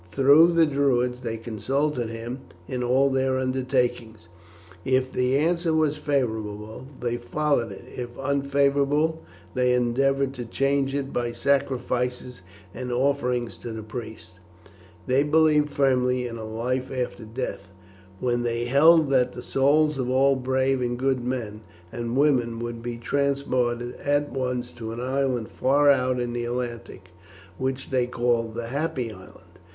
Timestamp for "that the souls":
19.11-19.99